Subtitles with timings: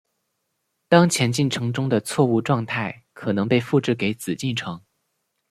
[0.87, 4.81] 当前进程中的错误状态可能被复制给子进程。